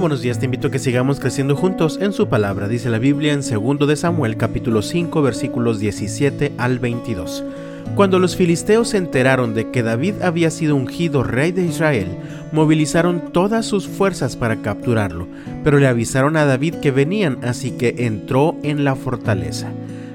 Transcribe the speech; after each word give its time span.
buenos 0.00 0.22
días, 0.22 0.38
te 0.38 0.46
invito 0.46 0.68
a 0.68 0.70
que 0.70 0.78
sigamos 0.78 1.20
creciendo 1.20 1.54
juntos 1.54 1.98
en 2.00 2.14
su 2.14 2.26
palabra, 2.26 2.68
dice 2.68 2.88
la 2.88 2.98
Biblia 2.98 3.34
en 3.34 3.42
2 3.42 3.86
de 3.86 3.96
Samuel 3.96 4.38
capítulo 4.38 4.80
5 4.80 5.20
versículos 5.20 5.78
17 5.78 6.52
al 6.56 6.78
22. 6.78 7.44
Cuando 7.96 8.18
los 8.18 8.34
filisteos 8.34 8.88
se 8.88 8.96
enteraron 8.96 9.52
de 9.52 9.70
que 9.70 9.82
David 9.82 10.22
había 10.22 10.50
sido 10.50 10.74
ungido 10.74 11.22
rey 11.22 11.52
de 11.52 11.66
Israel, 11.66 12.16
movilizaron 12.50 13.30
todas 13.32 13.66
sus 13.66 13.88
fuerzas 13.88 14.36
para 14.36 14.62
capturarlo, 14.62 15.28
pero 15.62 15.78
le 15.78 15.86
avisaron 15.86 16.38
a 16.38 16.46
David 16.46 16.76
que 16.76 16.92
venían, 16.92 17.38
así 17.44 17.72
que 17.72 17.94
entró 17.98 18.56
en 18.62 18.84
la 18.84 18.96
fortaleza. 18.96 19.70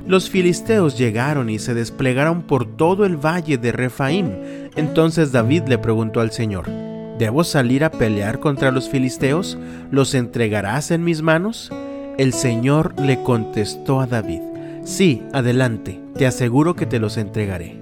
Los 0.08 0.32
filisteos 0.32 0.98
llegaron 0.98 1.50
y 1.50 1.60
se 1.60 1.76
desplegaron 1.76 2.42
por 2.42 2.66
todo 2.66 3.06
el 3.06 3.18
valle 3.18 3.60
de 3.60 3.72
Refaim. 3.72 4.32
Entonces 4.76 5.32
David 5.32 5.64
le 5.68 5.78
preguntó 5.78 6.22
al 6.22 6.32
Señor, 6.32 6.85
¿Debo 7.18 7.44
salir 7.44 7.84
a 7.84 7.92
pelear 7.92 8.40
contra 8.40 8.72
los 8.72 8.90
filisteos? 8.90 9.58
¿Los 9.92 10.14
entregarás 10.14 10.92
en 10.92 11.04
mis 11.04 11.22
manos? 11.22 11.72
El 12.18 12.34
Señor 12.34 12.94
le 13.00 13.22
contestó 13.24 14.02
a 14.02 14.08
David, 14.08 14.42
Sí, 14.86 15.24
adelante, 15.34 16.00
te 16.16 16.28
aseguro 16.28 16.76
que 16.76 16.86
te 16.86 17.00
los 17.00 17.18
entregaré. 17.18 17.76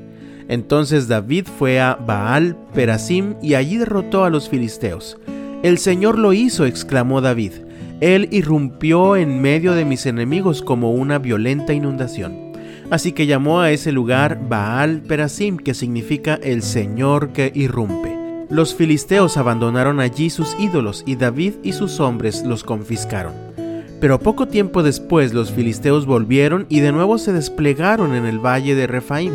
Entonces 0.47 1.09
David 1.09 1.47
fue 1.59 1.81
a 1.81 1.95
Baal 1.95 2.55
Perasim 2.73 3.35
y 3.41 3.55
allí 3.55 3.77
derrotó 3.77 4.23
a 4.23 4.29
los 4.29 4.47
filisteos. 4.47 5.17
El 5.63 5.79
Señor 5.79 6.17
lo 6.17 6.31
hizo, 6.31 6.65
exclamó 6.65 7.19
David. 7.19 7.51
Él 7.99 8.29
irrumpió 8.31 9.17
en 9.17 9.41
medio 9.41 9.73
de 9.73 9.83
mis 9.83 10.05
enemigos 10.05 10.61
como 10.61 10.93
una 10.93 11.19
violenta 11.19 11.73
inundación. 11.73 12.53
Así 12.89 13.11
que 13.11 13.25
llamó 13.25 13.59
a 13.59 13.71
ese 13.71 13.91
lugar 13.91 14.39
Baal 14.47 15.01
Perasim, 15.01 15.57
que 15.57 15.73
significa 15.73 16.39
el 16.41 16.61
Señor 16.61 17.33
que 17.33 17.51
irrumpe. 17.53 18.12
Los 18.49 18.75
filisteos 18.75 19.37
abandonaron 19.37 19.99
allí 19.99 20.29
sus 20.29 20.55
ídolos 20.59 21.03
y 21.05 21.15
David 21.15 21.53
y 21.63 21.73
sus 21.73 21.99
hombres 21.99 22.43
los 22.43 22.63
confiscaron. 22.63 23.33
Pero 23.99 24.19
poco 24.19 24.47
tiempo 24.47 24.83
después 24.83 25.33
los 25.33 25.51
filisteos 25.51 26.05
volvieron 26.05 26.65
y 26.67 26.81
de 26.81 26.91
nuevo 26.91 27.17
se 27.17 27.31
desplegaron 27.31 28.13
en 28.13 28.25
el 28.25 28.39
valle 28.39 28.75
de 28.75 28.85
Refaim. 28.85 29.33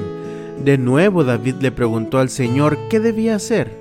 De 0.62 0.76
nuevo 0.76 1.24
David 1.24 1.56
le 1.60 1.72
preguntó 1.72 2.18
al 2.18 2.28
Señor 2.28 2.78
qué 2.90 3.00
debía 3.00 3.36
hacer. 3.36 3.72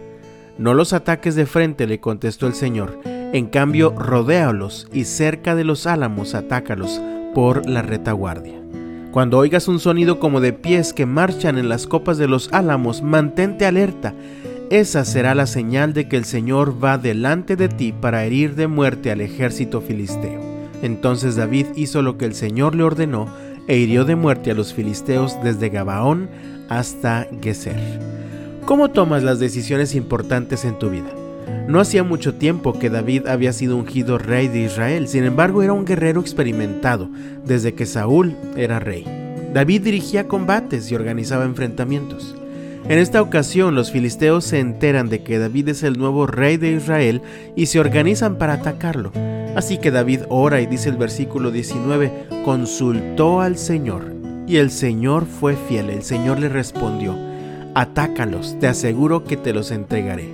No 0.57 0.73
los 0.73 0.93
ataques 0.93 1.35
de 1.35 1.45
frente, 1.45 1.87
le 1.87 1.99
contestó 1.99 2.47
el 2.47 2.53
Señor. 2.53 2.99
En 3.05 3.47
cambio, 3.47 3.93
rodéalos 3.97 4.87
y 4.93 5.03
cerca 5.03 5.55
de 5.55 5.65
los 5.65 5.85
álamos 5.85 6.33
atácalos 6.35 7.01
por 7.35 7.67
la 7.67 7.81
retaguardia. 7.81 8.61
Cuando 9.11 9.37
oigas 9.37 9.67
un 9.67 9.79
sonido 9.79 10.19
como 10.19 10.39
de 10.39 10.53
pies 10.53 10.93
que 10.93 11.05
marchan 11.05 11.57
en 11.57 11.69
las 11.69 11.85
copas 11.85 12.17
de 12.17 12.27
los 12.27 12.51
álamos, 12.53 13.01
mantente 13.01 13.65
alerta 13.65 14.13
esa 14.69 15.05
será 15.05 15.33
la 15.35 15.47
señal 15.47 15.93
de 15.93 16.07
que 16.07 16.17
el 16.17 16.25
Señor 16.25 16.83
va 16.83 16.97
delante 16.97 17.55
de 17.55 17.69
ti 17.69 17.93
para 17.93 18.25
herir 18.25 18.55
de 18.55 18.67
muerte 18.67 19.11
al 19.11 19.21
ejército 19.21 19.81
filisteo. 19.81 20.41
Entonces 20.81 21.35
David 21.35 21.67
hizo 21.75 22.01
lo 22.01 22.17
que 22.17 22.25
el 22.25 22.35
Señor 22.35 22.75
le 22.75 22.83
ordenó 22.83 23.27
e 23.67 23.77
hirió 23.77 24.05
de 24.05 24.15
muerte 24.15 24.51
a 24.51 24.53
los 24.53 24.73
filisteos 24.73 25.35
desde 25.43 25.69
Gabaón 25.69 26.29
hasta 26.69 27.27
Geser. 27.41 27.79
¿Cómo 28.65 28.89
tomas 28.89 29.23
las 29.23 29.39
decisiones 29.39 29.95
importantes 29.95 30.65
en 30.65 30.77
tu 30.77 30.89
vida? 30.89 31.09
No 31.67 31.79
hacía 31.79 32.03
mucho 32.03 32.35
tiempo 32.35 32.77
que 32.77 32.89
David 32.89 33.27
había 33.27 33.53
sido 33.53 33.77
ungido 33.77 34.17
rey 34.17 34.47
de 34.47 34.61
Israel, 34.61 35.07
sin 35.07 35.23
embargo 35.23 35.63
era 35.63 35.73
un 35.73 35.85
guerrero 35.85 36.21
experimentado 36.21 37.09
desde 37.45 37.73
que 37.73 37.85
Saúl 37.85 38.35
era 38.55 38.79
rey. 38.79 39.05
David 39.53 39.81
dirigía 39.81 40.27
combates 40.27 40.91
y 40.91 40.95
organizaba 40.95 41.45
enfrentamientos. 41.45 42.35
En 42.89 42.99
esta 42.99 43.21
ocasión 43.21 43.75
los 43.75 43.91
filisteos 43.91 44.45
se 44.45 44.59
enteran 44.59 45.09
de 45.09 45.21
que 45.21 45.39
David 45.39 45.67
es 45.67 45.83
el 45.83 45.97
nuevo 45.97 46.25
rey 46.25 46.55
de 46.55 46.71
Israel 46.71 47.21
y 47.53 47.65
se 47.65 47.81
organizan 47.81 48.37
para 48.37 48.53
atacarlo. 48.53 49.11
Así 49.57 49.77
que 49.77 49.91
David 49.91 50.21
ora 50.29 50.61
y 50.61 50.67
dice 50.67 50.87
el 50.87 50.95
versículo 50.95 51.51
19, 51.51 52.27
consultó 52.45 53.41
al 53.41 53.57
Señor 53.57 54.13
y 54.47 54.57
el 54.57 54.71
Señor 54.71 55.25
fue 55.25 55.57
fiel, 55.67 55.89
el 55.89 56.01
Señor 56.01 56.39
le 56.39 56.47
respondió, 56.47 57.13
atácalos, 57.75 58.55
te 58.61 58.67
aseguro 58.67 59.25
que 59.25 59.35
te 59.35 59.51
los 59.51 59.71
entregaré. 59.71 60.29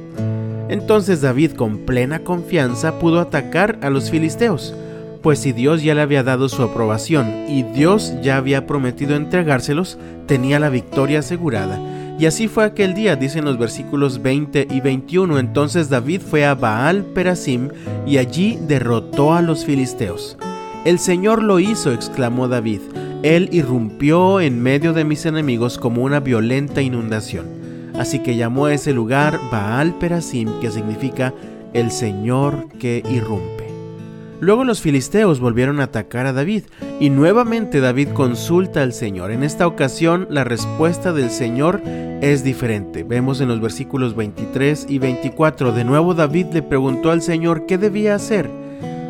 Entonces 0.70 1.22
David 1.22 1.53
con 1.53 1.80
plena 1.80 2.20
confianza 2.20 3.00
pudo 3.00 3.20
atacar 3.20 3.80
a 3.81 3.90
los 3.90 4.12
filisteos, 4.12 4.75
pues 5.24 5.40
si 5.40 5.53
Dios 5.53 5.81
ya 5.81 5.96
le 5.96 6.02
había 6.02 6.22
dado 6.22 6.50
su 6.50 6.62
aprobación 6.62 7.46
y 7.47 7.64
Dios 7.64 8.14
ya 8.22 8.38
había 8.38 8.68
prometido 8.68 9.16
entregárselos, 9.16 9.97
tenía 10.28 10.59
la 10.59 10.70
victoria 10.70 11.20
asegurada 11.20 11.80
y 12.19 12.25
así 12.25 12.47
fue 12.47 12.63
aquel 12.63 12.94
día, 12.94 13.16
dicen 13.16 13.44
los 13.44 13.57
versículos 13.57 14.22
20 14.22 14.68
y 14.69 14.81
21. 14.81 15.40
Entonces 15.40 15.90
David 15.90 16.22
fue 16.22 16.46
a 16.46 16.56
Baal 16.56 17.03
Perasim 17.13 17.69
y 18.06 18.18
allí 18.18 18.59
derrotó 18.68 19.34
a 19.34 19.41
los 19.41 19.66
filisteos. 19.66 20.38
El 20.85 21.00
Señor 21.00 21.41
lo 21.41 21.59
hizo, 21.59 21.91
exclamó 21.91 22.47
David. 22.47 22.81
Él 23.23 23.50
irrumpió 23.52 24.41
en 24.41 24.62
medio 24.62 24.94
de 24.94 25.06
mis 25.06 25.25
enemigos 25.25 25.78
como 25.78 26.03
una 26.03 26.19
violenta 26.19 26.81
inundación. 26.81 27.46
Así 27.97 28.19
que 28.19 28.35
llamó 28.35 28.66
a 28.66 28.73
ese 28.73 28.94
lugar 28.94 29.40
Baal 29.52 29.97
Perasim, 29.97 30.59
que 30.59 30.72
significa 30.72 31.34
el 31.73 31.90
Señor 31.90 32.68
que 32.79 33.03
irrumpe. 33.09 33.62
Luego 34.40 34.64
los 34.64 34.82
filisteos 34.82 35.40
volvieron 35.40 35.80
a 35.80 35.86
atacar 35.86 36.26
a 36.26 36.34
David 36.34 36.64
y 37.00 37.10
nuevamente 37.10 37.80
David 37.80 38.10
consulta 38.10 38.82
al 38.82 38.94
Señor. 38.94 39.32
En 39.32 39.44
esta 39.44 39.68
ocasión 39.68 40.28
la 40.30 40.44
respuesta 40.44 41.14
del 41.14 41.30
Señor 41.30 41.82
es 42.22 42.44
diferente. 42.44 43.04
Vemos 43.04 43.42
en 43.42 43.48
los 43.48 43.62
versículos 43.62 44.16
23 44.16 44.88
y 44.90 45.00
24. 45.00 45.72
De 45.72 45.84
nuevo 45.84 46.14
David 46.14 46.48
le 46.54 46.62
preguntó 46.62 47.12
al 47.12 47.22
Señor 47.22 47.66
qué 47.66 47.78
debía 47.78 48.16
hacer. 48.16 48.50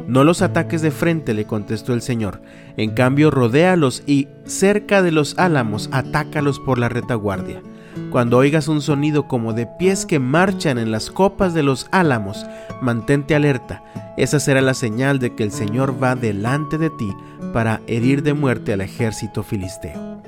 No 0.08 0.24
los 0.24 0.42
ataques 0.42 0.82
de 0.82 0.92
frente, 0.92 1.34
le 1.34 1.46
contestó 1.46 1.94
el 1.94 2.02
Señor. 2.02 2.42
En 2.76 2.92
cambio, 2.92 3.32
rodéalos 3.32 4.04
y 4.06 4.28
cerca 4.46 5.02
de 5.02 5.12
los 5.12 5.38
álamos, 5.40 5.90
atácalos 5.92 6.60
por 6.60 6.78
la 6.78 6.90
retaguardia. 6.90 7.62
Cuando 8.10 8.38
oigas 8.38 8.68
un 8.68 8.82
sonido 8.82 9.28
como 9.28 9.54
de 9.54 9.66
pies 9.66 10.06
que 10.06 10.20
marchan 10.20 10.78
en 10.78 10.92
las 10.92 11.10
copas 11.10 11.54
de 11.54 11.64
los 11.64 11.88
álamos, 11.92 12.46
mantente 12.82 13.36
alerta 13.36 13.84
esa 14.16 14.40
será 14.40 14.62
la 14.62 14.74
señal 14.74 15.20
de 15.20 15.34
que 15.34 15.44
el 15.44 15.52
Señor 15.52 16.02
va 16.02 16.16
delante 16.16 16.78
de 16.78 16.90
ti 16.92 17.12
para 17.52 17.82
herir 17.88 18.22
de 18.22 18.34
muerte 18.34 18.74
al 18.74 18.82
ejército 18.82 19.44
filisteo. 19.44 20.22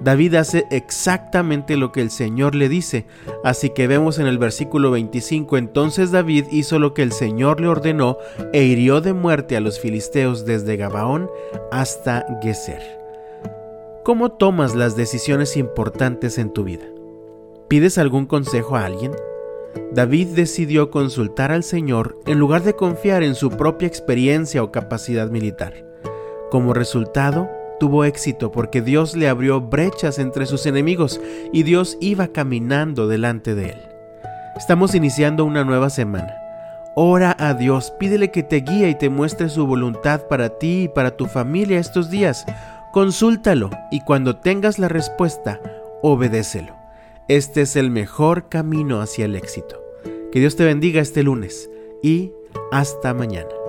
David 0.00 0.36
hace 0.36 0.66
exactamente 0.70 1.76
lo 1.76 1.92
que 1.92 2.00
el 2.00 2.10
Señor 2.10 2.54
le 2.54 2.70
dice, 2.70 3.06
así 3.44 3.70
que 3.70 3.86
vemos 3.86 4.18
en 4.18 4.26
el 4.26 4.38
versículo 4.38 4.90
25, 4.92 5.58
entonces 5.58 6.10
David 6.10 6.46
hizo 6.50 6.78
lo 6.78 6.94
que 6.94 7.02
el 7.02 7.12
Señor 7.12 7.60
le 7.60 7.68
ordenó 7.68 8.16
e 8.54 8.64
hirió 8.64 9.02
de 9.02 9.12
muerte 9.12 9.56
a 9.56 9.60
los 9.60 9.78
filisteos 9.78 10.46
desde 10.46 10.78
Gabaón 10.78 11.28
hasta 11.70 12.24
Geser. 12.40 12.99
¿Cómo 14.02 14.32
tomas 14.32 14.74
las 14.74 14.96
decisiones 14.96 15.58
importantes 15.58 16.38
en 16.38 16.54
tu 16.54 16.64
vida? 16.64 16.86
¿Pides 17.68 17.98
algún 17.98 18.24
consejo 18.24 18.76
a 18.76 18.86
alguien? 18.86 19.12
David 19.92 20.28
decidió 20.28 20.90
consultar 20.90 21.52
al 21.52 21.62
Señor 21.62 22.18
en 22.24 22.38
lugar 22.38 22.62
de 22.62 22.74
confiar 22.74 23.22
en 23.22 23.34
su 23.34 23.50
propia 23.50 23.86
experiencia 23.86 24.62
o 24.62 24.72
capacidad 24.72 25.30
militar. 25.30 25.84
Como 26.50 26.72
resultado, 26.72 27.50
tuvo 27.78 28.04
éxito 28.04 28.50
porque 28.50 28.80
Dios 28.80 29.14
le 29.14 29.28
abrió 29.28 29.60
brechas 29.60 30.18
entre 30.18 30.46
sus 30.46 30.64
enemigos 30.64 31.20
y 31.52 31.62
Dios 31.62 31.98
iba 32.00 32.28
caminando 32.28 33.06
delante 33.06 33.54
de 33.54 33.66
él. 33.66 33.82
Estamos 34.56 34.94
iniciando 34.94 35.44
una 35.44 35.62
nueva 35.62 35.90
semana. 35.90 36.34
Ora 36.96 37.36
a 37.38 37.52
Dios, 37.52 37.92
pídele 37.98 38.30
que 38.30 38.42
te 38.42 38.56
guíe 38.56 38.88
y 38.88 38.94
te 38.94 39.10
muestre 39.10 39.50
su 39.50 39.66
voluntad 39.66 40.26
para 40.26 40.58
ti 40.58 40.84
y 40.84 40.88
para 40.88 41.18
tu 41.18 41.26
familia 41.26 41.78
estos 41.78 42.10
días. 42.10 42.46
Consúltalo 42.92 43.70
y 43.92 44.00
cuando 44.00 44.36
tengas 44.36 44.80
la 44.80 44.88
respuesta, 44.88 45.60
obedécelo. 46.02 46.74
Este 47.28 47.60
es 47.62 47.76
el 47.76 47.88
mejor 47.88 48.48
camino 48.48 49.00
hacia 49.00 49.26
el 49.26 49.36
éxito. 49.36 49.80
Que 50.32 50.40
Dios 50.40 50.56
te 50.56 50.64
bendiga 50.64 51.00
este 51.00 51.22
lunes 51.22 51.70
y 52.02 52.32
hasta 52.72 53.14
mañana. 53.14 53.59